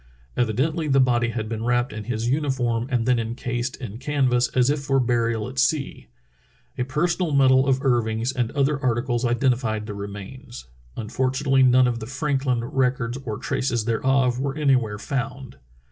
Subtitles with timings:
[0.35, 4.71] Evidently the body had been wrapped in his uniform and then encased in canvas as
[4.71, 6.07] if for burial at sea.
[6.75, 10.65] A personal medal of Irving's and other articles identified the remains.
[10.97, 15.57] Unfortunately none of the Franklin records or traces thereof were anywhere found.